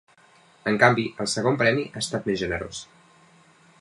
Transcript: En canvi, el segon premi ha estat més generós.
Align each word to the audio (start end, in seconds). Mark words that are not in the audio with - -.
En 0.71 0.77
canvi, 0.83 1.03
el 1.25 1.29
segon 1.33 1.59
premi 1.61 1.85
ha 1.91 2.01
estat 2.05 2.25
més 2.31 2.41
generós. 2.45 2.81